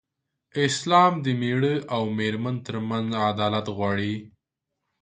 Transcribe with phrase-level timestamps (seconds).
[0.65, 4.13] اسلام د مېړه او مېرمن تر منځ عدالت غواړي.